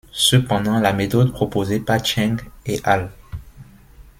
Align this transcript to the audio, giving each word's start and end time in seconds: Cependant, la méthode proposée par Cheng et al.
Cependant, 0.13 0.79
la 0.79 0.93
méthode 0.93 1.31
proposée 1.31 1.79
par 1.79 2.03
Cheng 2.03 2.37
et 2.65 2.79
al. 2.83 3.11